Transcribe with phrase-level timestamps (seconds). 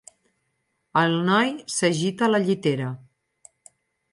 [1.01, 2.89] El noi s'agita a la llitera.